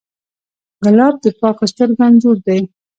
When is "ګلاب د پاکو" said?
0.83-1.65